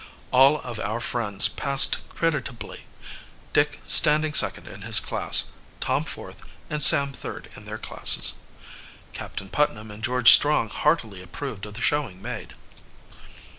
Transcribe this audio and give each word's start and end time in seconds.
All 0.31 0.59
of 0.61 0.79
our 0.79 0.99
friends 0.99 1.47
passed 1.47 1.97
creditably, 2.09 2.87
Dick 3.53 3.79
standing 3.85 4.33
second 4.33 4.67
in 4.67 4.81
his 4.81 4.99
class, 4.99 5.51
Tom 5.79 6.05
fourth 6.05 6.41
and 6.71 6.81
Sam 6.81 7.13
third 7.13 7.51
in 7.55 7.65
their 7.65 7.77
classes. 7.77 8.33
Captain 9.13 9.47
Putnam 9.49 9.91
and 9.91 10.03
George 10.03 10.31
Strong 10.31 10.69
heartily 10.71 11.21
approved 11.21 11.67
of 11.67 11.75
the 11.75 11.81
showing 11.81 12.19
made. 12.19 12.55